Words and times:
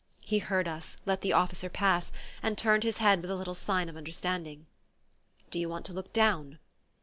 He 0.25 0.39
heard 0.39 0.67
us, 0.67 0.97
let 1.05 1.21
the 1.21 1.31
officer 1.33 1.69
pass, 1.69 2.11
and 2.41 2.57
turned 2.57 2.81
his 2.81 2.97
head 2.97 3.21
with 3.21 3.29
a 3.29 3.35
little 3.35 3.53
sign 3.53 3.87
of 3.87 3.95
understanding. 3.95 4.65
"Do 5.51 5.59
you 5.59 5.69
want 5.69 5.85
to 5.85 5.93
look 5.93 6.11
down?" 6.11 6.57